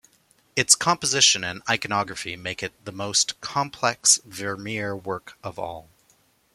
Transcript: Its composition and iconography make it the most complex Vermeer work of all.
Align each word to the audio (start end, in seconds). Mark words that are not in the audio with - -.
Its 0.55 0.73
composition 0.73 1.43
and 1.43 1.61
iconography 1.69 2.35
make 2.35 2.63
it 2.63 2.73
the 2.85 2.91
most 2.91 3.39
complex 3.39 4.19
Vermeer 4.25 4.95
work 4.95 5.37
of 5.43 5.59
all. 5.59 5.89